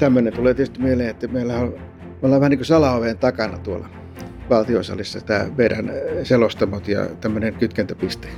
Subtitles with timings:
[0.00, 3.88] tämmöinen tulee tietysti mieleen, että meillä on, me ollaan vähän niin kuin salaoveen takana tuolla
[4.50, 5.92] valtiosalissa tämä meidän
[6.22, 8.28] selostamot ja tämmöinen kytkentäpiste.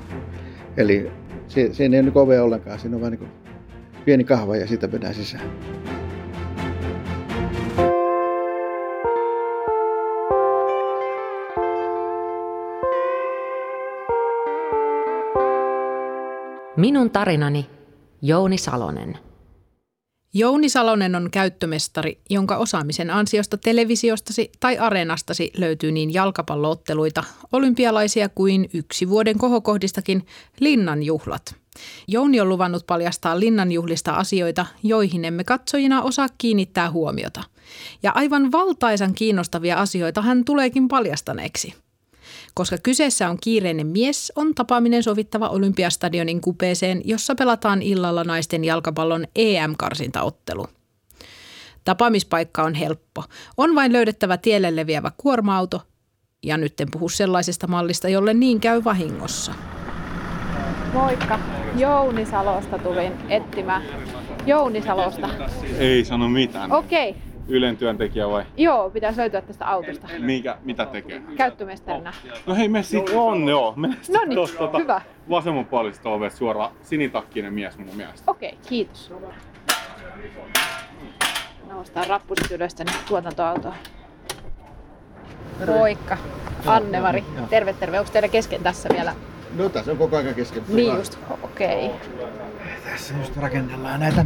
[0.76, 1.10] Eli
[1.48, 3.30] siinä ei ole niin ovea ollenkaan, siinä on vain niin
[4.04, 5.50] pieni kahva ja siitä mennään sisään.
[16.76, 17.66] Minun tarinani
[18.22, 19.31] Jouni Salonen.
[20.34, 28.70] Jouni Salonen on käyttömestari, jonka osaamisen ansiosta televisiostasi tai areenastasi löytyy niin jalkapallootteluita, olympialaisia kuin
[28.74, 30.26] yksi vuoden kohokohdistakin
[30.60, 31.54] linnanjuhlat.
[32.08, 37.42] Jouni on luvannut paljastaa linnanjuhlista asioita, joihin emme katsojina osaa kiinnittää huomiota.
[38.02, 41.74] Ja aivan valtaisan kiinnostavia asioita hän tuleekin paljastaneeksi–
[42.54, 49.26] koska kyseessä on kiireinen mies, on tapaaminen sovittava Olympiastadionin kupeeseen, jossa pelataan illalla naisten jalkapallon
[49.36, 50.66] EM-karsintaottelu.
[51.84, 53.24] Tapaamispaikka on helppo.
[53.56, 55.82] On vain löydettävä tielle leviävä kuorma-auto.
[56.42, 59.52] Ja nyt en puhu sellaisesta mallista, jolle niin käy vahingossa.
[60.92, 61.38] Moikka.
[61.76, 63.82] Jouni Salosta tulin etsimään.
[64.46, 65.28] Jouni Salosta.
[65.78, 66.72] Ei sano mitään.
[66.72, 67.10] Okei.
[67.10, 67.31] Okay.
[67.48, 68.44] Ylen työntekijä vai?
[68.56, 70.08] Joo, pitäisi löytyä tästä autosta.
[70.18, 71.22] Mikä, mitä tekee?
[71.36, 72.12] Käyttömestarina.
[72.46, 73.74] No hei, me sit on joo.
[73.76, 75.00] Me no niin, tota, hyvä.
[75.30, 78.30] Vasemmanpuolisesta ovesta suora sinitakkinen mies mun mielestä.
[78.30, 79.12] Okei, okay, kiitos.
[81.68, 83.74] Noustaan rappusit ylös tänne tuotantoautoon.
[85.66, 86.18] Moikka.
[86.66, 87.24] Anne-Mari.
[87.50, 88.00] Terve, terve.
[88.00, 89.14] Onko teillä kesken tässä vielä?
[89.56, 90.62] No tässä on koko ajan kesken.
[90.68, 91.86] Niin just, okei.
[91.86, 91.98] Okay.
[92.90, 94.24] Tässä just rakennellaan näitä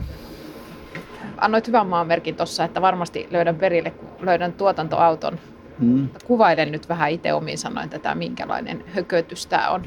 [1.36, 5.38] annoit hyvän maanmerkin tuossa, että varmasti löydän perille, kun löydän tuotantoauton.
[5.78, 6.08] Mm.
[6.24, 9.82] Kuvailen nyt vähän itse omiin sanoin tätä, minkälainen hökötys tämä on.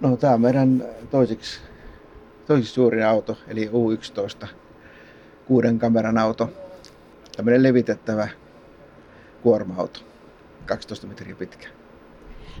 [0.00, 1.60] No tämä on meidän toisiksi,
[2.46, 4.46] toisiksi suurin auto, eli U11,
[5.46, 6.50] kuuden kameran auto.
[7.36, 8.28] Tämmöinen levitettävä
[9.42, 10.00] kuorma-auto,
[10.66, 11.68] 12 metriä pitkä.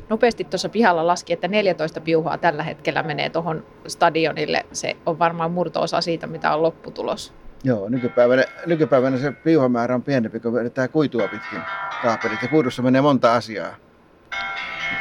[0.08, 4.66] Nopeasti tuossa pihalla laski, että 14 piuhaa tällä hetkellä menee tuohon stadionille.
[4.72, 7.32] Se on varmaan murto-osa siitä, mitä on lopputulos.
[7.64, 11.60] Joo, nykypäivänä, nykypäivänä se piuhamäärä on pienempi, kun vedetään kuitua pitkin
[12.02, 12.42] kaapelit.
[12.42, 13.74] Ja kuidussa menee monta asiaa.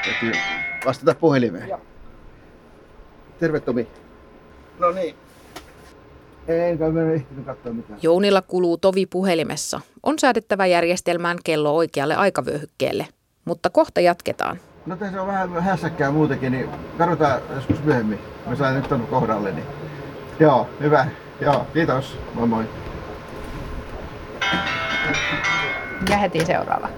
[0.06, 0.32] Täytyy
[0.86, 1.70] vastata puhelimeen.
[1.70, 1.82] Joo.
[3.40, 3.88] Terve Tomi.
[4.80, 5.16] No niin.
[6.48, 8.00] Ei kai mene ehtinyt katsoa mitään.
[8.02, 9.82] Jounilla kuluu tovi puhelimessa.
[10.04, 13.08] On säädettävä järjestelmään kello oikealle aikavyöhykkeelle.
[13.46, 14.60] Mutta kohta jatketaan.
[14.86, 18.20] No tässä on vähän hässäkkää muutenkin, niin katsotaan joskus myöhemmin.
[18.48, 19.66] Mä sain nyt ton kohdalle, niin
[20.40, 21.08] joo, hyvä.
[21.42, 22.18] Joo, kiitos.
[22.34, 22.64] Moi moi.
[26.10, 26.90] Ja heti seuraava.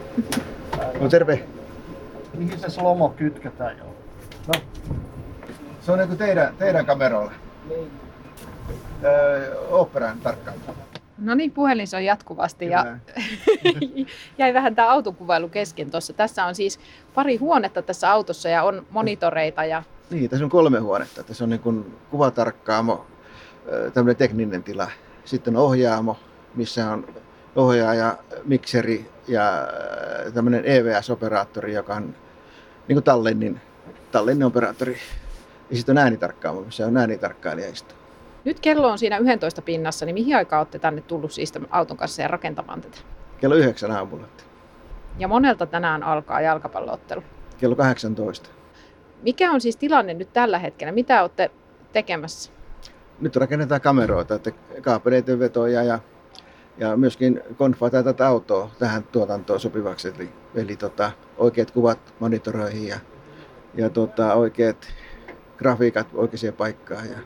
[1.00, 1.44] No terve.
[2.38, 3.86] Mihin se slomo kytketään jo?
[4.48, 4.54] No.
[5.82, 7.32] Se on niinku teidän, teidän kameralla.
[7.70, 7.92] Niin.
[9.04, 10.58] Öö, operan tarkkaan.
[11.18, 12.76] No niin, puhelin on jatkuvasti Kyllä.
[12.76, 12.98] ja
[14.38, 16.14] jäi vähän tämä autokuvailu kesken tuossa.
[16.14, 16.80] Tässä on siis
[17.14, 19.66] pari huonetta tässä autossa ja on monitoreita.
[19.66, 19.84] Ja...
[20.10, 21.24] Niin, tässä on kolme huonetta.
[21.24, 23.06] Tässä on niin kuin kuvatarkkaamo,
[23.94, 24.92] tämmöinen tekninen tila.
[25.26, 26.18] Sitten on ohjaamo,
[26.56, 27.08] missä on
[27.56, 29.68] ohjaaja, mikseri ja
[30.34, 32.16] tämmöinen EVS-operaattori, joka on
[32.88, 33.62] niin kuin Tallinnin,
[34.12, 34.98] Tallinnin operaattori.
[35.70, 37.98] Ja sitten on äänitarkkaamo, missä on äänitarkkailija istuu.
[38.46, 42.22] Nyt kello on siinä 11 pinnassa, niin mihin aikaan olette tänne tullut siis auton kanssa
[42.22, 42.98] ja rakentamaan tätä?
[43.42, 44.28] Kello 9 aamulla.
[45.20, 47.24] Ja monelta tänään alkaa jalkapalloottelu?
[47.58, 48.50] Kello 18.
[49.22, 50.92] Mikä on siis tilanne nyt tällä hetkellä?
[50.92, 51.52] Mitä olette
[51.94, 52.52] tekemässä?
[53.20, 56.00] Nyt rakennetaan kameroita, että kaapeleiden vetoja ja,
[56.78, 60.14] ja myöskin konfataan tätä autoa tähän tuotantoon sopivaksi.
[60.16, 62.98] Eli, eli tota, oikeat kuvat monitoroihin ja,
[63.76, 64.88] ja tota, oikeat
[65.58, 67.18] grafiikat oikeaan paikkaan ja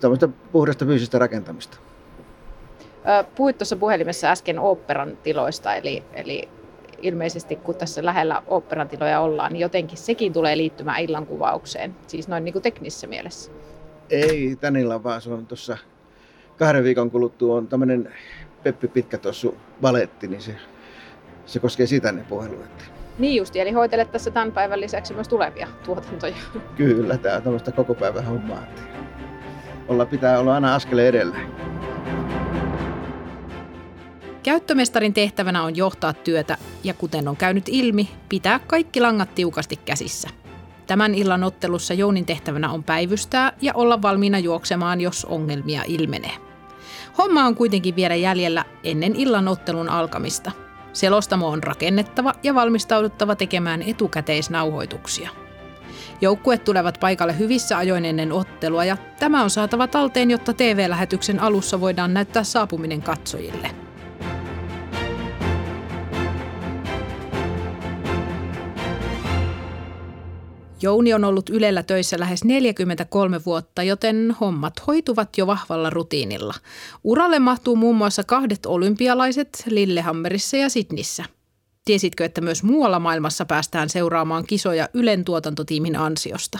[0.00, 1.78] tämmöistä puhdasta fyysistä rakentamista.
[3.34, 6.48] Puhuit tuossa puhelimessa äsken oopperan tiloista, eli, eli
[7.02, 12.28] ilmeisesti kun tässä lähellä oopperan tiloja ollaan, niin jotenkin sekin tulee liittymään illan kuvaukseen, siis
[12.28, 13.52] noin niin kuin teknisessä mielessä.
[14.10, 15.78] Ei tän illan, vaan se on tuossa
[16.58, 18.14] kahden viikon kuluttua on tämmöinen
[18.62, 20.56] Peppi Pitkä tossu baletti, niin se,
[21.46, 22.90] se koskee sitä ne puheluet.
[23.18, 26.36] Niin justi, eli hoitelet tässä tämän päivän lisäksi myös tulevia tuotantoja.
[26.76, 28.62] Kyllä, tämä on tämmöistä koko päivän hommaa.
[29.88, 31.36] Olla pitää olla aina askeleen edellä.
[34.42, 40.28] Käyttömestarin tehtävänä on johtaa työtä ja kuten on käynyt ilmi, pitää kaikki langat tiukasti käsissä–
[40.86, 46.34] Tämän illan ottelussa Jounin tehtävänä on päivystää ja olla valmiina juoksemaan, jos ongelmia ilmenee.
[47.18, 50.50] Homma on kuitenkin vielä jäljellä ennen illan ottelun alkamista.
[50.92, 55.30] Selostamo on rakennettava ja valmistauduttava tekemään etukäteisnauhoituksia.
[56.20, 61.80] Joukkueet tulevat paikalle hyvissä ajoin ennen ottelua ja tämä on saatava talteen, jotta TV-lähetyksen alussa
[61.80, 63.70] voidaan näyttää saapuminen katsojille.
[70.82, 76.54] Jouni on ollut Ylellä töissä lähes 43 vuotta, joten hommat hoituvat jo vahvalla rutiinilla.
[77.04, 81.24] Uralle mahtuu muun muassa kahdet olympialaiset Lillehammerissa ja Sydnissä.
[81.84, 86.58] Tiesitkö, että myös muualla maailmassa päästään seuraamaan kisoja Ylen tuotantotiimin ansiosta?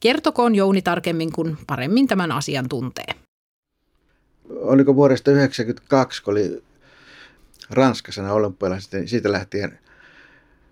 [0.00, 3.14] Kertokoon Jouni tarkemmin, kun paremmin tämän asian tuntee.
[4.50, 6.62] Oliko vuodesta 1992, kun oli
[7.70, 9.78] Ranskassa nämä olympialaiset, niin siitä lähtien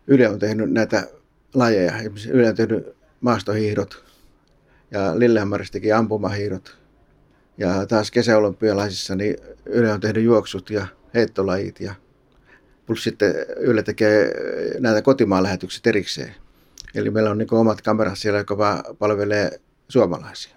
[0.07, 1.07] Yle on tehnyt näitä
[1.55, 1.93] lajeja.
[2.49, 4.05] On tehnyt maastohiihdot
[4.91, 6.79] ja Lillehammerissa teki ampumahiihdot.
[7.59, 9.37] Ja taas kesäolympialaisissa niin
[9.67, 11.95] Yle on tehnyt juoksut ja heittolajit ja
[12.87, 14.33] plus sitten Yle tekee
[14.79, 16.35] näitä kotimaan lähetykset erikseen.
[16.95, 20.57] Eli meillä on niin omat kamerat siellä, joka vaan palvelee suomalaisia.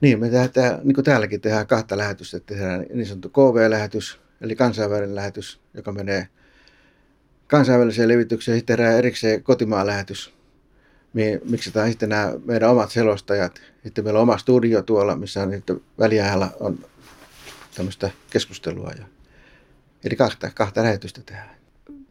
[0.00, 2.40] Niin, me tehdään, niin kuin täälläkin tehdään kahta lähetystä.
[2.40, 6.28] Tehdään niin sanottu KV-lähetys, eli kansainvälinen lähetys, joka menee
[7.50, 8.58] kansainväliseen levitykseen.
[8.58, 10.34] Sitten tehdään erikseen kotimaan lähetys,
[11.50, 13.60] miksi tämä sitten nämä meidän omat selostajat.
[13.84, 15.50] Sitten meillä on oma studio tuolla, missä on
[15.98, 16.78] väliajalla on
[17.74, 18.90] tämmöistä keskustelua.
[18.98, 19.04] Ja,
[20.04, 21.60] eli kahta, kahta lähetystä tehdään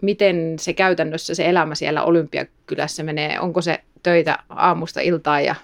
[0.01, 3.39] miten se käytännössä se elämä siellä Olympiakylässä menee?
[3.39, 5.55] Onko se töitä aamusta iltaan ja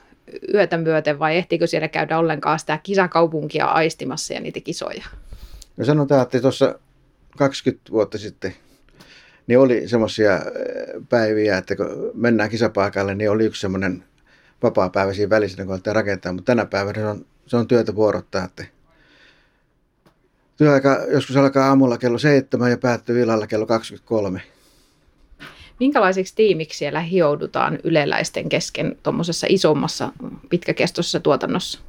[0.54, 5.06] yötä myöten vai ehtiikö siellä käydä ollenkaan sitä kisakaupunkia aistimassa ja niitä kisoja?
[5.78, 6.80] No sanotaan, että tuossa
[7.38, 8.56] 20 vuotta sitten
[9.48, 10.42] niin oli semmoisia äh,
[11.10, 14.04] päiviä, että kun mennään kisapaikalle, niin oli yksi semmoinen
[14.64, 17.96] vapaa päivä siinä välissä, kun aletaan rakentaa, mutta tänä päivänä se on, se on työtä
[17.96, 18.66] vuorottaa, että
[20.58, 24.42] Työaika joskus alkaa aamulla kello 7 ja päättyy illalla kello 23.
[25.80, 30.12] Minkälaisiksi tiimiksi siellä hioudutaan yleläisten kesken tuommoisessa isommassa
[30.50, 31.80] pitkäkestoisessa tuotannossa?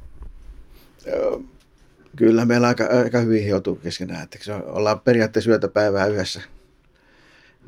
[2.15, 4.23] Kyllä meillä aika, aika hyvin hioutuu keskenään.
[4.23, 6.41] Että ollaan periaatteessa yötä päivää yhdessä,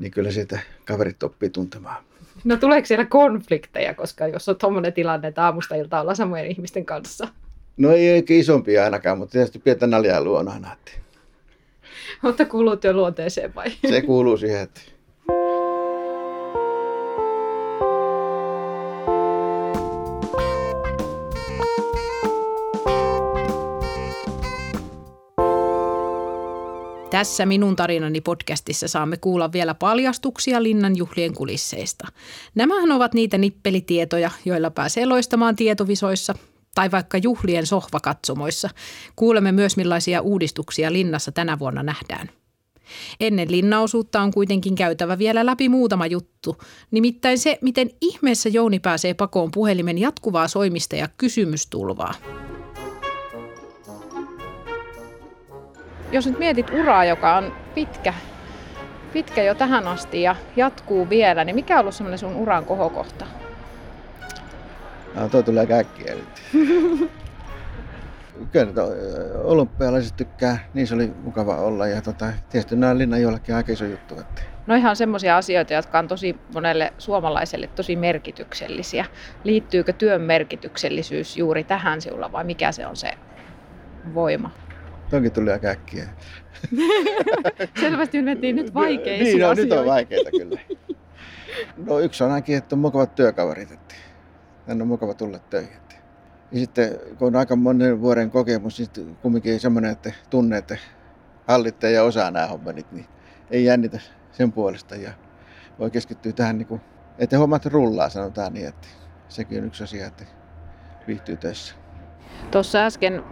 [0.00, 2.04] niin kyllä siitä kaverit oppii tuntemaan.
[2.44, 6.86] No tuleeko siellä konflikteja, koska jos on tuommoinen tilanne, että aamusta iltaa ollaan samojen ihmisten
[6.86, 7.28] kanssa?
[7.76, 10.76] No ei ehkä isompia ainakaan, mutta tietysti pientä naljailua on aina.
[12.22, 13.70] Mutta kuuluut jo luonteeseen vai?
[13.90, 14.80] Se kuuluu siihen, että
[27.20, 32.08] Tässä Minun tarinani podcastissa saamme kuulla vielä paljastuksia linnan juhlien kulisseista.
[32.54, 36.34] Nämähän ovat niitä nippelitietoja, joilla pääsee loistamaan tietovisoissa
[36.74, 38.70] tai vaikka juhlien sohvakatsomoissa.
[39.16, 42.30] Kuulemme myös millaisia uudistuksia linnassa tänä vuonna nähdään.
[43.20, 46.56] Ennen linnaosuutta on kuitenkin käytävä vielä läpi muutama juttu,
[46.90, 52.14] nimittäin se, miten ihmeessä Jouni pääsee pakoon puhelimen jatkuvaa soimista ja kysymystulvaa.
[56.12, 58.14] Jos nyt mietit uraa, joka on pitkä,
[59.12, 63.26] pitkä jo tähän asti ja jatkuu vielä, niin mikä on ollut semmoinen sun uran kohokohta?
[65.14, 66.42] No, toi tulee äkkiä nyt.
[68.52, 68.72] Kyllä
[69.44, 74.20] olympialaiset tykkää, niissä oli mukava olla ja tota, tietysti nämä linnan jollakin aika iso juttu.
[74.20, 74.42] Että.
[74.66, 79.04] No ihan semmoisia asioita, jotka on tosi monelle suomalaiselle tosi merkityksellisiä.
[79.44, 83.10] Liittyykö työn merkityksellisyys juuri tähän sinulla vai mikä se on se
[84.14, 84.50] voima?
[85.10, 86.08] Toki tuli aika äkkiä.
[87.80, 90.60] Selvästi mentiin nyt vaikeisiin niin, no, nyt on vaikeita kyllä.
[91.76, 93.72] No yksi on ainakin, että on mukavat työkaverit.
[93.72, 93.94] Että
[94.66, 95.80] tänne on mukava tulla töihin.
[96.52, 100.76] Ja sitten kun on aika monen vuoden kokemus, niin kumminkin semmoinen, että tunne, että
[101.48, 103.06] hallitsee ja osaa nämä hommanit, niin
[103.50, 104.00] ei jännitä
[104.32, 105.12] sen puolesta ja
[105.78, 106.80] voi keskittyä tähän, niin kuin,
[107.18, 108.88] että hommat rullaa, sanotaan niin, että
[109.28, 110.24] sekin on yksi asia, että
[111.06, 111.74] viihtyy töissä.
[112.50, 113.22] Tuossa äsken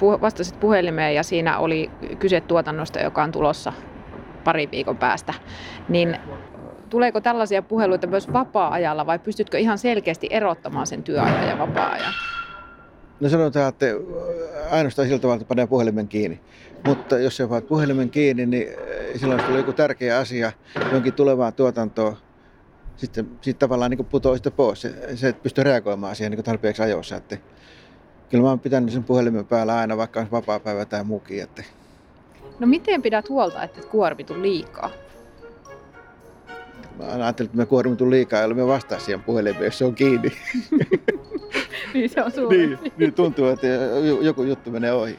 [0.00, 3.72] vastasit puhelimeen ja siinä oli kyse tuotannosta, joka on tulossa
[4.44, 5.34] pari viikon päästä,
[5.88, 6.16] niin
[6.90, 12.12] tuleeko tällaisia puheluita myös vapaa-ajalla vai pystytkö ihan selkeästi erottamaan sen työajan ja vapaa-ajan?
[13.20, 13.86] No sanotaan, että
[14.70, 16.40] ainoastaan siltä tavalla, että panee puhelimen kiinni.
[16.86, 18.68] Mutta jos se vaat puhelimen kiinni, niin
[19.16, 20.52] silloin tulee joku tärkeä asia
[20.92, 22.16] jonkin tulevaan tuotantoon.
[22.96, 24.80] Sitten siitä tavallaan niin putoaa sitten pois.
[24.82, 27.16] Se, se pystyy reagoimaan siihen niin tarpeeksi ajoissa.
[27.16, 27.36] Että
[28.30, 31.42] kyllä mä oon pitänyt sen puhelimen päällä aina, vaikka on vapaa päivä tai muukin.
[31.42, 31.64] Että...
[32.58, 34.90] No miten pidät huolta, että et kuormitu liikaa?
[36.98, 40.32] Mä ajattelin, että me kuormitun liikaa, jolloin me vastaa siihen puhelimeen, jos se on kiinni.
[41.94, 43.66] niin se on niin, niin tuntuu, että
[44.20, 45.18] joku juttu menee ohi.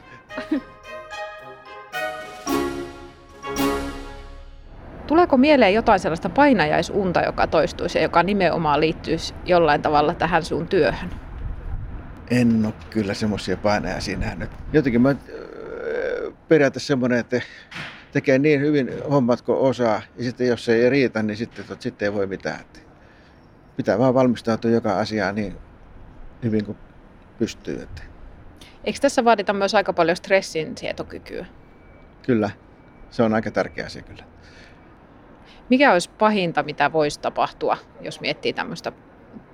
[5.06, 10.66] Tuleeko mieleen jotain sellaista painajaisunta, joka toistuisi ja joka nimenomaan liittyisi jollain tavalla tähän sun
[10.66, 11.27] työhön?
[12.30, 14.50] En ole kyllä semmoisia painajaisia nähnyt.
[14.72, 15.14] Jotenkin mä
[16.48, 17.40] periaatteessa semmoinen, että
[18.12, 22.06] tekee niin hyvin hommat kuin osaa ja sitten jos se ei riitä, niin sitten, sitten
[22.06, 22.60] ei voi mitään.
[23.76, 25.56] Pitää vaan valmistautua joka asiaan niin
[26.42, 26.78] hyvin kuin
[27.38, 27.82] pystyy.
[27.82, 28.02] Että.
[28.84, 31.46] Eikö tässä vaadita myös aika paljon stressin sietokykyä?
[32.22, 32.50] Kyllä,
[33.10, 34.24] se on aika tärkeä asia kyllä.
[35.70, 38.92] Mikä olisi pahinta, mitä voisi tapahtua, jos miettii tämmöistä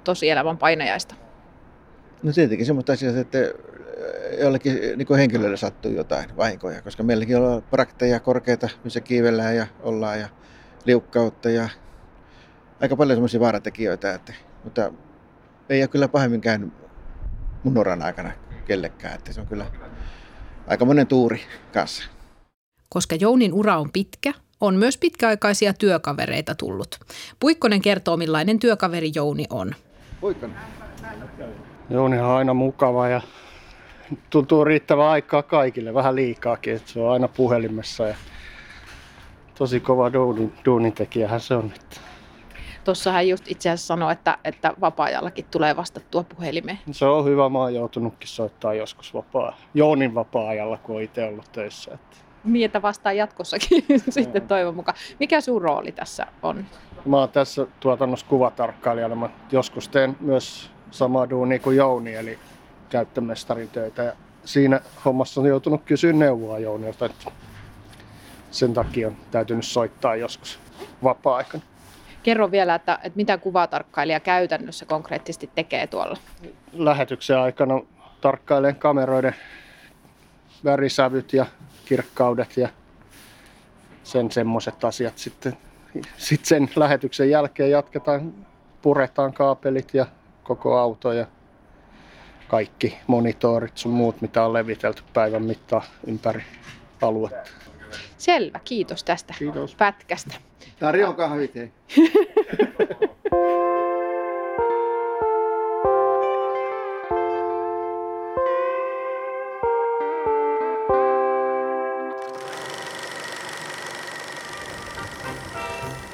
[0.05, 1.15] tosielämän painajaista?
[2.25, 3.39] No tietenkin semmoista asiaa, että
[4.41, 9.67] jollekin niin kuin henkilölle sattuu jotain vahinkoja, koska meilläkin on prakteja korkeita, missä kiivellään ja
[9.83, 10.29] ollaan ja
[10.85, 11.69] liukkautta ja
[12.81, 14.33] aika paljon semmoisia vaaratekijöitä, että,
[14.65, 14.93] mutta
[15.69, 16.73] ei ole kyllä pahemmin käynyt
[17.65, 18.33] mun uran aikana
[18.67, 19.67] kellekään, että se on kyllä
[20.67, 21.41] aika monen tuuri
[21.73, 22.05] kanssa.
[22.89, 26.99] Koska Jounin ura on pitkä, on myös pitkäaikaisia työkavereita tullut.
[27.41, 29.75] Puikkonen kertoo, millainen työkaveri Jouni on.
[30.21, 30.57] Puikkonen.
[31.91, 33.21] Jouni on aina mukava ja
[34.31, 38.15] tuntuu riittävän aikaa kaikille, vähän liikaakin, että se on aina puhelimessa ja
[39.59, 41.73] tosi kova duunin, duunin tekijähän se on.
[41.75, 42.01] Että.
[42.85, 46.79] Tuossa hän just itse asiassa sanoi, että, että vapaa-ajallakin tulee vastattua puhelimeen.
[46.91, 51.53] Se on hyvä, mä oon joutunutkin soittaa joskus vapaa, Jounin vapaa-ajalla, kun on itse ollut
[51.53, 51.95] töissä.
[51.95, 52.17] Että.
[52.65, 54.99] Että vastaan jatkossakin sitten toivon mukaan.
[55.21, 56.65] Mikä sun rooli tässä on?
[57.05, 59.15] Mä oon tässä tuotannossa kuvatarkkailijana.
[59.15, 62.39] Mä joskus teen myös samaa duunia kuin Jouni, eli
[62.89, 64.03] käyttömestaritöitä.
[64.03, 64.13] Ja
[64.45, 67.31] siinä hommassa on joutunut kysyä neuvoa Jounilta, että
[68.51, 70.59] sen takia on täytynyt soittaa joskus
[71.05, 71.65] vapaa-aikana.
[72.23, 76.17] Kerro vielä, että, että mitä kuvatarkkailija käytännössä konkreettisesti tekee tuolla?
[76.73, 77.81] Lähetyksen aikana
[78.21, 79.35] tarkkailen kameroiden
[80.65, 81.47] värisävyt ja
[81.85, 82.69] kirkkaudet ja
[84.03, 85.57] sen semmoiset asiat sitten.
[86.17, 88.35] Sitten sen lähetyksen jälkeen jatketaan,
[88.83, 90.07] puretaan kaapelit ja
[90.45, 91.27] koko auto ja
[92.49, 96.43] kaikki monitorit sun muut, mitä on levitelty päivän mittaan ympäri
[97.03, 97.51] aluetta.
[98.19, 99.75] Selvä, kiitos tästä kiitos.
[99.75, 100.35] pätkästä.
[100.79, 101.73] Tarjoan kahvit, hei.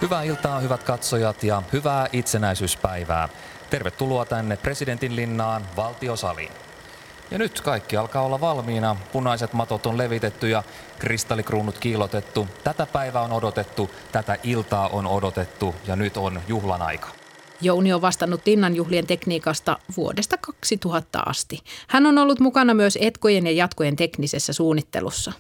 [0.02, 3.28] Hyvää iltaa, hyvät katsojat, ja hyvää itsenäisyyspäivää.
[3.70, 6.52] Tervetuloa tänne presidentin linnaan valtiosaliin.
[7.30, 8.96] Ja nyt kaikki alkaa olla valmiina.
[9.12, 10.62] Punaiset matot on levitetty ja
[10.98, 12.48] kristallikruunut kiilotettu.
[12.64, 17.08] Tätä päivää on odotettu, tätä iltaa on odotettu ja nyt on juhlan aika.
[17.60, 21.58] Jouni on vastannut linnanjuhlien tekniikasta vuodesta 2000 asti.
[21.88, 25.32] Hän on ollut mukana myös etkojen ja jatkojen teknisessä suunnittelussa.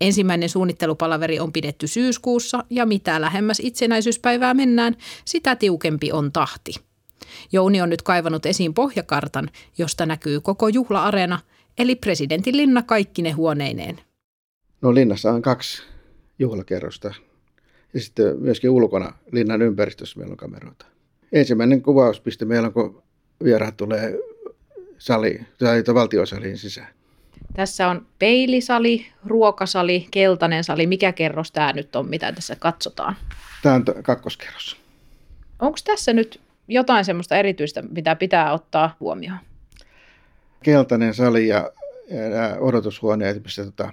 [0.00, 6.89] Ensimmäinen suunnittelupalaveri on pidetty syyskuussa ja mitä lähemmäs itsenäisyyspäivää mennään, sitä tiukempi on tahti.
[7.52, 11.38] Jouni on nyt kaivannut esiin pohjakartan, josta näkyy koko juhla-areena,
[11.78, 14.00] eli presidentin linna kaikkine huoneineen.
[14.82, 15.82] No linnassa on kaksi
[16.38, 17.14] juhlakerrosta
[17.94, 20.86] ja sitten myöskin ulkona linnan ympäristössä meillä on kameroita.
[21.32, 23.02] Ensimmäinen kuvauspiste meillä on, kun
[23.44, 24.18] vieraat tulee
[24.98, 26.88] sali, tai valtiosaliin sisään.
[27.54, 30.86] Tässä on peilisali, ruokasali, keltainen sali.
[30.86, 33.16] Mikä kerros tämä nyt on, mitä tässä katsotaan?
[33.62, 34.76] Tämä on kakkoskerros.
[35.58, 39.38] Onko tässä nyt jotain semmoista erityistä, mitä pitää ottaa huomioon?
[40.62, 41.70] Keltainen sali ja,
[42.10, 43.92] ja nämä odotushuoneet, missä tota,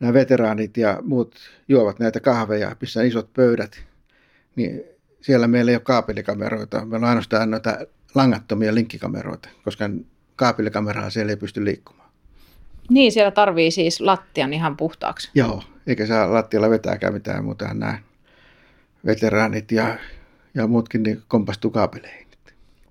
[0.00, 1.34] nämä veteraanit ja muut
[1.68, 3.84] juovat näitä kahveja, missä on isot pöydät,
[4.56, 4.84] niin
[5.20, 6.80] siellä meillä ei ole kaapelikameroita.
[6.80, 7.78] Meillä on ainoastaan noita
[8.14, 9.90] langattomia linkkikameroita, koska
[10.36, 12.10] kaapelikameraa siellä ei pysty liikkumaan.
[12.90, 15.30] Niin, siellä tarvii siis lattian ihan puhtaaksi.
[15.34, 17.74] Joo, eikä saa lattialla vetääkään mitään muuta.
[17.74, 17.98] Nämä
[19.06, 19.98] veteraanit ja
[20.54, 22.28] ja muutkin niin kompastuu kaapeleihin.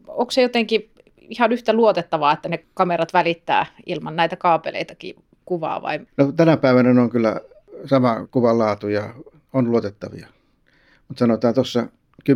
[0.08, 0.90] Onko se jotenkin
[1.30, 6.00] ihan yhtä luotettavaa, että ne kamerat välittää ilman näitä kaapeleitakin kuvaa vai?
[6.18, 7.42] No, tänä päivänä ne on kyllä
[7.86, 9.14] sama kuvan laatu ja
[9.54, 10.28] on luotettavia.
[11.08, 11.88] Mutta sanotaan tuossa
[12.32, 12.34] 10-15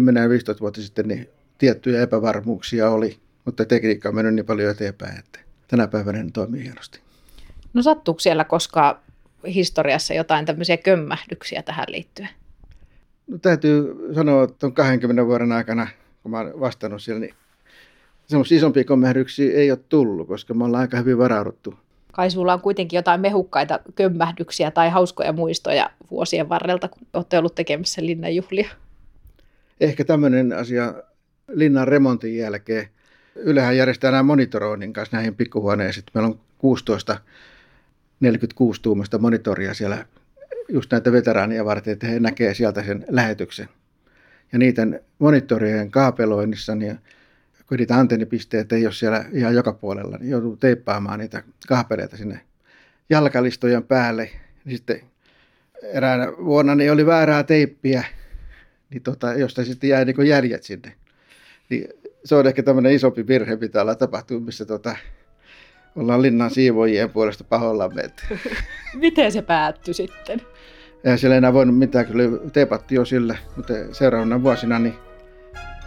[0.62, 5.88] vuotta sitten niin tiettyjä epävarmuuksia oli, mutta tekniikka on mennyt niin paljon eteenpäin, että tänä
[5.88, 7.00] päivänä ne toimii hienosti.
[7.74, 8.96] No sattuuko siellä koskaan
[9.46, 12.30] historiassa jotain tämmöisiä kömmähdyksiä tähän liittyen?
[13.28, 15.88] No, täytyy sanoa, että on 20 vuoden aikana,
[16.24, 17.34] kun mä olen vastannut siellä, niin
[18.28, 21.74] semmoisia isompia komehdyksiä ei ole tullut, koska me ollaan aika hyvin varauduttu.
[22.12, 27.56] Kai sulla on kuitenkin jotain mehukkaita kömmähdyksiä tai hauskoja muistoja vuosien varrelta, kun olette ollut
[27.56, 28.70] tekemässä linnanjuhlia.
[29.82, 30.94] Ehkä tämmöinen asia
[31.48, 32.88] linnan remontin jälkeen.
[33.36, 36.06] Ylehän järjestää nämä monitoroinnin kanssa näihin pikkuhuoneisiin.
[36.14, 37.18] Meillä on 16
[38.20, 40.06] 46 tuumasta monitoria siellä
[40.72, 43.70] just näitä veteraania varten, että he näkee sieltä sen lähetyksen.
[44.52, 47.00] Ja niiden monitorien kaapeloinnissa, niin
[47.68, 52.42] kun niitä antennipisteet ei ole siellä ihan joka puolella, niin joutuu teippaamaan niitä kaapeleita sinne
[53.10, 54.30] jalkalistojen päälle.
[54.66, 55.02] Niin sitten
[55.84, 58.04] eräänä vuonna niin oli väärää teippiä,
[58.90, 60.94] niin tota, josta sitten jäi niin jäljet sinne.
[61.70, 61.88] Niin
[62.26, 64.96] se on ehkä tämmöinen isompi virhe, mitä olla tapahtunut, missä tota,
[65.96, 68.04] ollaan linnan siivoojien puolesta pahoillamme.
[68.94, 70.42] Miten se päättyi sitten?
[71.04, 74.96] Eihän siellä enää voinut mitään, kyllä teipattiin jo sille, mutta seuraavana vuosina niin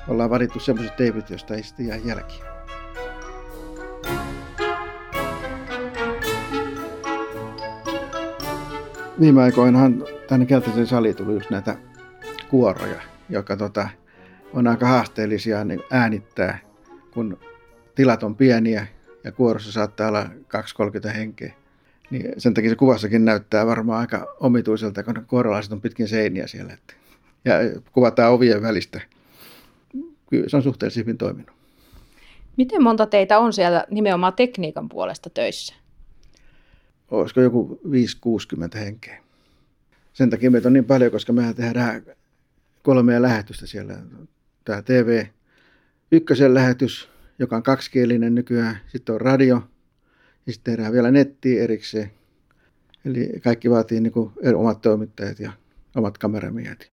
[0.08, 2.44] ollaan valittu semmoiset teipit, joista ei sitten jää jälkiä.
[9.20, 11.76] Viime aikoinahan tänne Keltaisen saliin tuli just näitä
[12.48, 13.88] kuoroja, jotka tota,
[14.52, 16.58] on aika haasteellisia niin äänittää,
[17.10, 17.38] kun
[17.94, 18.86] tilat on pieniä
[19.24, 20.24] ja kuorossa saattaa olla
[21.10, 21.54] 2-30 henkeä.
[22.10, 26.72] Niin sen takia se kuvassakin näyttää varmaan aika omituiselta, kun kuorolaiset on pitkin seiniä siellä.
[26.72, 26.94] Että,
[27.44, 27.52] ja
[27.92, 29.00] kuvataan ovien välistä.
[30.30, 31.54] Kyllä se on suhteellisen hyvin toiminut.
[32.56, 35.74] Miten monta teitä on siellä nimenomaan tekniikan puolesta töissä?
[37.10, 37.80] Olisiko joku
[38.74, 39.24] 5-60 henkeä.
[40.12, 42.02] Sen takia meitä on niin paljon, koska mehän tehdään
[42.82, 43.96] kolmea lähetystä siellä.
[44.64, 45.24] Tämä TV
[46.12, 48.78] ykkösen lähetys, joka on kaksikielinen nykyään.
[48.86, 49.62] Sitten on radio
[50.46, 52.10] ja sitten tehdään vielä netti erikseen.
[53.04, 55.52] Eli kaikki vaatii niin kuin omat toimittajat ja
[55.96, 56.86] omat kameramiehet.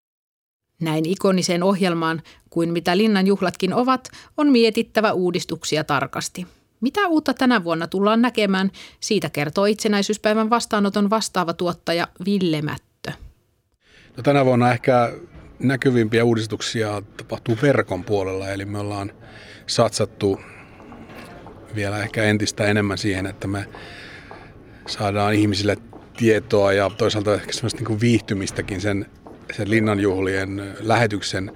[0.82, 6.48] Näin ikoniseen ohjelmaan kuin mitä Linnan juhlatkin ovat, on mietittävä uudistuksia tarkasti.
[6.82, 13.12] Mitä uutta tänä vuonna tullaan näkemään, siitä kertoo itsenäisyyspäivän vastaanoton vastaava tuottaja Ville Mättö.
[14.18, 15.14] No, tänä vuonna ehkä
[15.64, 19.12] näkyvimpiä uudistuksia tapahtuu verkon puolella, eli me ollaan
[19.68, 20.42] satsattu
[21.76, 23.66] vielä ehkä entistä enemmän siihen, että me
[24.88, 25.78] saadaan ihmisille
[26.18, 29.06] tietoa ja toisaalta ehkä semmoista niin kuin viihtymistäkin sen,
[29.54, 31.52] sen linnanjuhlien lähetyksen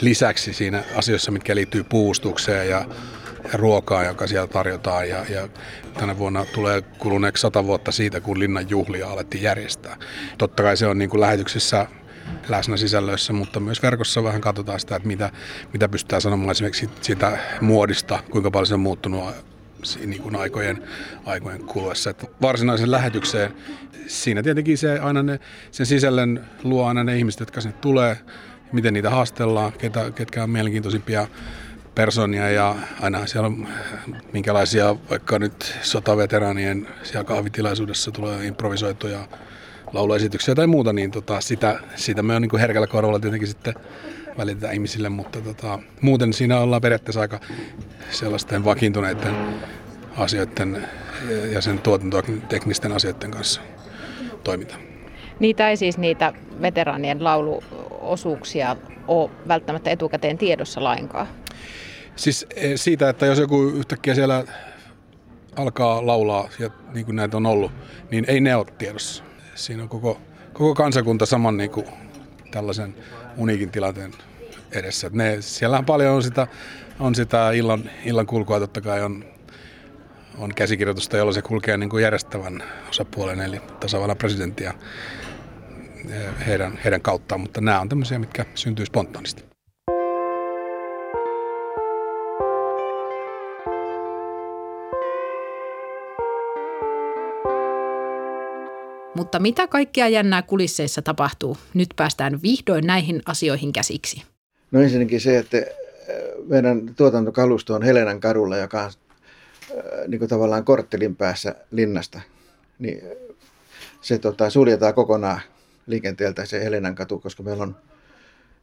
[0.00, 2.84] lisäksi siinä asioissa, mitkä liittyy puustukseen ja,
[3.52, 5.08] ja ruokaa, joka siellä tarjotaan.
[5.08, 5.48] Ja, ja
[5.94, 9.96] tänä vuonna tulee kuluneeksi sata vuotta siitä, kun linnan juhlia alettiin järjestää.
[10.38, 11.86] Totta kai se on niin kuin lähetyksissä
[12.48, 15.30] läsnä sisällöissä, mutta myös verkossa vähän katsotaan sitä, että mitä,
[15.72, 19.24] mitä pystytään sanomaan esimerkiksi siitä muodista, kuinka paljon se on muuttunut
[20.06, 20.82] niin kuin aikojen,
[21.26, 22.10] aikojen kuluessa.
[22.10, 23.54] Että varsinaisen lähetykseen
[24.06, 28.18] siinä tietenkin se aina ne, sen sisällön luo aina ne ihmiset, jotka sinne tulee,
[28.72, 31.28] miten niitä haastellaan, ketä, ketkä on mielenkiintoisimpia
[31.94, 33.68] personia ja aina siellä on
[34.32, 39.28] minkälaisia vaikka nyt sotaveteraanien siellä kahvitilaisuudessa tulee improvisoituja
[39.92, 43.74] lauluesityksiä tai muuta, niin tota, sitä, sitä me on niin herkällä korvalla tietenkin sitten
[44.38, 47.40] välitetään ihmisille, mutta tota, muuten siinä ollaan periaatteessa aika
[48.10, 49.34] sellaisten vakiintuneiden
[50.16, 50.88] asioiden
[51.52, 53.60] ja sen tuotantoteknisten asioiden kanssa
[54.44, 54.74] toimita.
[55.40, 58.76] Niitä ei siis niitä veteraanien lauluosuuksia
[59.08, 61.26] ole välttämättä etukäteen tiedossa lainkaan?
[62.16, 64.44] Siis e, siitä, että jos joku yhtäkkiä siellä
[65.56, 67.72] alkaa laulaa, ja niin kuin näitä on ollut,
[68.10, 70.20] niin ei ne ole tiedossa siinä on koko,
[70.52, 71.86] koko kansakunta saman niin kuin
[72.50, 72.94] tällaisen
[73.36, 74.14] uniikin tilanteen
[74.72, 75.10] edessä.
[75.12, 76.46] Ne, siellähän paljon on sitä,
[77.00, 79.24] on sitä illan, illan kulkua, totta kai on,
[80.38, 84.74] on käsikirjoitusta, jolla se kulkee niin kuin järjestävän osapuolen, eli tasavallan presidenttiä
[86.46, 89.51] heidän, heidän kauttaan, mutta nämä on tämmöisiä, mitkä syntyy spontaanisti.
[99.14, 101.56] Mutta mitä kaikkea jännää kulisseissa tapahtuu?
[101.74, 104.22] Nyt päästään vihdoin näihin asioihin käsiksi.
[104.70, 105.64] No ensinnäkin se, että äh,
[106.46, 112.20] meidän tuotantokalusto on Helenan kadulla, joka on äh, niin kuin tavallaan korttelin päässä linnasta.
[112.78, 113.36] Niin äh,
[114.00, 115.40] se tota, suljetaan kokonaan
[115.86, 117.76] liikenteeltä se Helenan katu, koska meillä on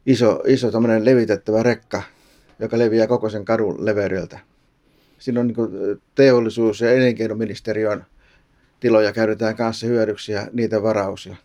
[0.06, 0.72] iso, iso
[1.04, 2.04] levitettävä rekka,
[2.60, 4.40] joka leviää koko sen kadun leveydeltä.
[5.20, 8.06] Siinä on niin teollisuus- ja elinkeinoministeriön
[8.80, 11.36] tiloja käytetään kanssa hyödyksi ja niitä varausia.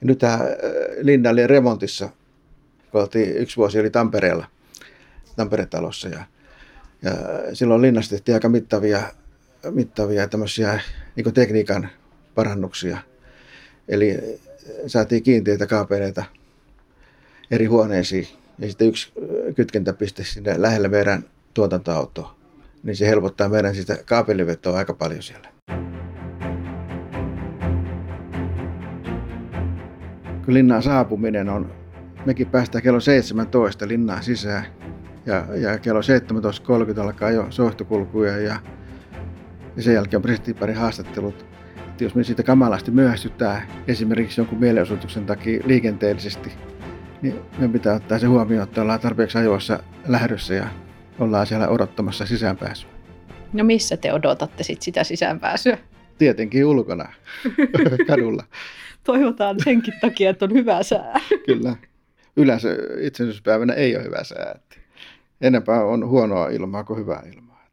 [0.00, 0.40] Ja nyt tämä äh,
[1.00, 2.10] linna oli remontissa,
[2.90, 4.46] kun oltiin, yksi vuosi oli Tampereella,
[5.36, 6.24] Tampere-talossa ja,
[7.02, 7.12] ja
[7.52, 9.02] silloin linnasta tehtiin aika mittavia,
[9.70, 10.80] mittavia tämmöisiä
[11.16, 11.88] niin tekniikan
[12.34, 12.98] parannuksia.
[13.88, 14.18] Eli äh,
[14.86, 16.24] saatiin kiinteitä kaapeleita
[17.50, 22.34] eri huoneisiin ja sitten yksi äh, kytkentäpiste sinne lähelle meidän tuotantoautoa.
[22.82, 25.53] Niin se helpottaa meidän sitä kaapelivetoa aika paljon siellä.
[30.44, 31.72] Kun linnaan saapuminen on,
[32.26, 34.66] mekin päästään kello 17 linnaan sisään
[35.26, 38.56] ja, ja kello 17.30 alkaa jo sohtokulkuja ja,
[39.76, 41.46] ja sen jälkeen on presidenttiparin haastattelut.
[41.88, 46.52] että jos me siitä kamalasti myöhästytään esimerkiksi jonkun mielenosoituksen takia liikenteellisesti,
[47.22, 50.66] niin meidän pitää ottaa se huomioon, että ollaan tarpeeksi ajoissa lähdössä ja
[51.18, 52.90] ollaan siellä odottamassa sisäänpääsyä.
[53.52, 55.78] No missä te odotatte sit sitä sisäänpääsyä?
[56.18, 57.12] Tietenkin ulkona,
[58.08, 58.44] kadulla.
[59.04, 61.20] Toivotaan senkin takia, että on hyvä sää.
[61.46, 61.76] Kyllä.
[62.36, 62.68] Yleensä
[63.00, 64.58] itsenäisyyspäivänä ei ole hyvä sää.
[65.40, 67.64] Enempää on huonoa ilmaa kuin hyvää ilmaa.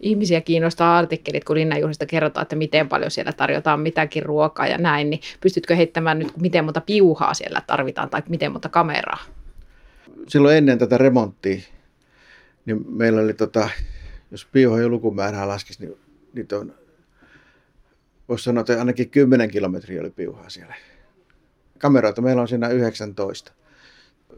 [0.00, 5.10] Ihmisiä kiinnostaa artikkelit, kun linnanjuhlista kerrotaan, että miten paljon siellä tarjotaan mitäkin ruokaa ja näin,
[5.10, 9.18] niin pystytkö heittämään nyt, miten monta piuhaa siellä tarvitaan tai miten monta kameraa?
[10.28, 11.60] Silloin ennen tätä remonttia,
[12.66, 13.68] niin meillä oli, tota,
[14.30, 15.96] jos piuhojen lukumäärää laskisi, niin
[16.32, 16.74] niitä on,
[18.28, 20.74] voisi sanoa, että ainakin 10 kilometriä oli piuhaa siellä.
[21.78, 23.52] Kameroita meillä on siinä 19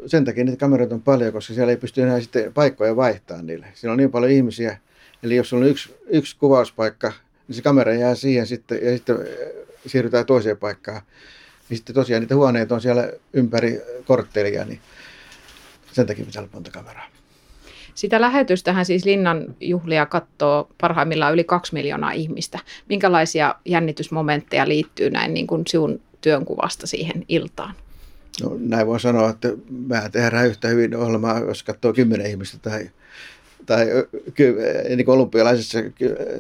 [0.07, 3.67] sen takia niitä kameroita on paljon, koska siellä ei pysty enää sitten paikkoja vaihtamaan niille.
[3.75, 4.79] Siellä on niin paljon ihmisiä,
[5.23, 7.13] eli jos on yksi, yksi kuvauspaikka,
[7.49, 9.27] niin se kamera jää siihen sitten, ja sitten äh,
[9.87, 11.03] siirrytään toiseen paikkaan.
[11.69, 14.81] Niin sitten tosiaan niitä huoneita on siellä ympäri korttelia, niin
[15.93, 17.14] sen takia pitää olla monta kameraa.
[17.95, 22.59] Sitä lähetystähän siis Linnan juhlia katsoo parhaimmillaan yli kaksi miljoonaa ihmistä.
[22.89, 27.75] Minkälaisia jännitysmomentteja liittyy näin niin kuin sinun työnkuvasta siihen iltaan?
[28.43, 29.49] No, näin voi sanoa, että
[29.87, 32.91] mä tehdään yhtä hyvin ohjelmaa, jos katsoo kymmenen ihmistä tai,
[33.67, 33.87] tai
[34.89, 35.79] niin kuin olympialaisissa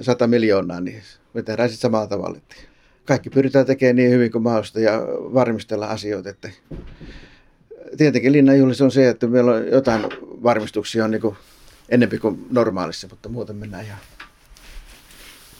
[0.00, 1.02] 100 miljoonaa, niin
[1.34, 2.38] me tehdään sitten samalla tavalla.
[3.04, 6.30] Kaikki pyritään tekemään niin hyvin kuin mahdollista ja varmistella asioita.
[6.30, 6.50] Että
[7.96, 10.06] tietenkin linnanjuhlissa on se, että meillä on jotain
[10.42, 11.36] varmistuksia on niin kuin
[11.88, 13.98] enempi kuin normaalissa, mutta muuten mennään ihan.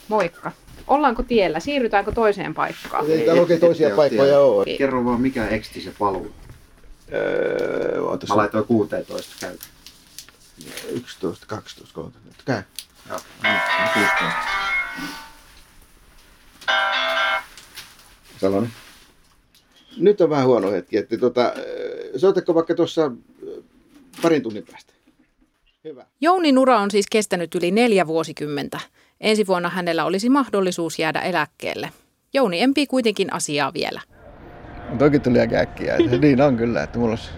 [0.09, 0.53] Moikka.
[0.87, 1.61] Ollaanko tiellä?
[1.61, 3.11] Siirrytäänkö toiseen paikkaan?
[3.11, 4.65] Ei täällä oikein toisia paikkoja ole.
[4.79, 6.33] Kerro vaan, mikä eksti se paluu.
[7.13, 9.57] Öö, Mä laitoin 16 käy.
[10.91, 12.43] 11, 12, 13.
[12.45, 12.63] Käy.
[13.09, 13.51] Joo, no,
[13.95, 14.25] 16.
[18.41, 18.84] Salonen.
[19.97, 21.53] Nyt on vähän huono hetki, että tota,
[22.17, 23.11] soitatko vaikka tuossa
[24.23, 24.93] parin tunnin päästä?
[25.85, 26.07] Hyvä.
[26.21, 28.81] Jounin ura on siis kestänyt yli neljä vuosikymmentä.
[29.21, 31.91] Ensi vuonna hänellä olisi mahdollisuus jäädä eläkkeelle.
[32.35, 34.01] Jouni empii kuitenkin asiaa vielä.
[34.99, 35.97] Toki tuli aika äkkiä.
[36.21, 37.31] niin on kyllä, että mulla olisi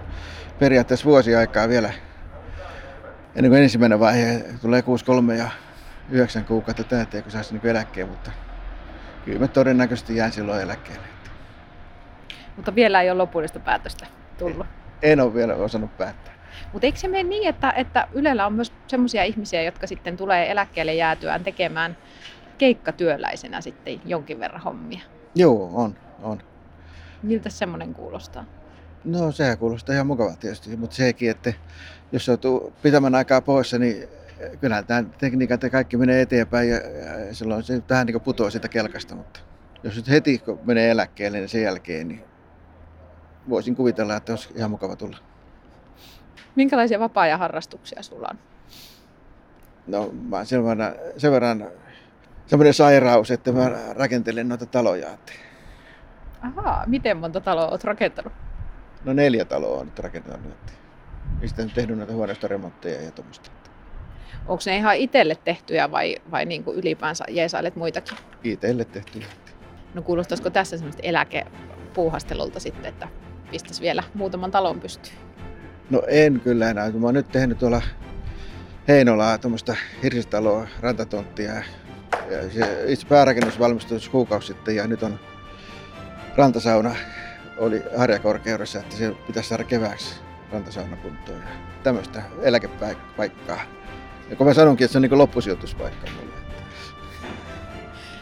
[0.59, 1.93] periaatteessa vuosi aikaa vielä
[3.35, 4.81] ennen kuin ensimmäinen vaihe tulee
[5.33, 5.51] 6-3 ja
[6.11, 8.31] 9 kuukautta täyteen, kun saisi niin eläkkeen, mutta
[9.25, 11.16] kyllä mä todennäköisesti jään silloin eläkkeelle.
[12.57, 14.07] Mutta vielä ei ole lopullista päätöstä
[14.39, 14.67] tullut.
[15.03, 16.35] En ole vielä osannut päättää.
[16.73, 20.51] Mutta eikö se mene niin, että, että Ylellä on myös sellaisia ihmisiä, jotka sitten tulee
[20.51, 21.97] eläkkeelle jäätyään tekemään
[22.59, 25.01] keikkatyöläisenä sitten jonkin verran hommia?
[25.35, 26.43] Joo, on, on.
[27.23, 28.45] Miltä semmoinen kuulostaa?
[29.05, 31.53] No sehän kuulostaa ihan mukavaa tietysti, mutta sekin, että
[32.13, 34.09] jos joutuu pitämään aikaa poissa, niin
[34.61, 38.69] kyllä tämä tekniikat ja kaikki menee eteenpäin ja, ja silloin se vähän niin putoaa siitä
[38.69, 39.41] kelkasta, mutta
[39.83, 42.25] jos nyt heti kun menee eläkkeelle, niin sen jälkeen, niin
[43.49, 45.19] voisin kuvitella, että olisi ihan mukava tulla.
[46.57, 48.39] Minkälaisia vapaa-ajan harrastuksia sulla on?
[49.87, 51.67] No mä oon sen verran, sen verran
[52.47, 55.19] semmoinen sairaus, että mä rakentelen noita taloja.
[56.41, 58.33] Ahaa, miten monta taloa olet rakentanut?
[59.05, 60.53] No neljä taloa on nyt rakentanut.
[61.43, 63.51] Ja sitten tehnyt näitä huoneistoremontteja ja tuommoista.
[64.47, 68.19] Onko ne ihan itselle tehtyjä vai, vai niin kuin ylipäänsä jeesailet muitakin?
[68.45, 69.27] Itselle tehtyjä.
[69.95, 73.09] No kuulostaisiko tässä semmoista eläkepuuhastelulta sitten, että
[73.51, 75.17] pistäisi vielä muutaman talon pystyyn?
[75.91, 76.91] No en kyllä enää.
[76.91, 77.83] Mä oon nyt tehnyt tuolla
[78.89, 81.53] Heinolaa tuommoista hirsitaloa, rantatonttia.
[82.31, 85.21] Ja se itse päärakennus valmistui kuukausi sitten ja nyt on
[86.37, 86.95] rantasauna
[87.59, 90.15] oli harjakorkeudessa, että se pitäisi saada kevääksi
[90.53, 91.39] rantasauna kuntoon.
[91.39, 91.49] Ja
[91.83, 93.61] tämmöistä eläkepaikkaa.
[94.31, 96.37] Ja kun mä sanonkin, että se on niin loppusijoituspaikka mulle.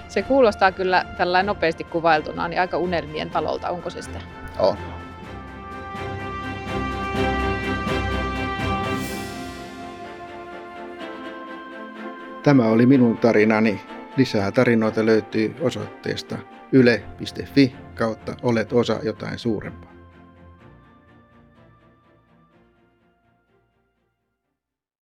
[0.09, 4.21] Se kuulostaa kyllä tällä nopeasti kuvailtuna niin aika unelmien talolta, onko se sitä?
[4.59, 4.77] On.
[12.45, 13.81] Tämä oli minun tarinani.
[14.17, 16.39] Lisää tarinoita löytyy osoitteesta
[16.73, 19.94] yle.fi kautta olet osa jotain suurempaa.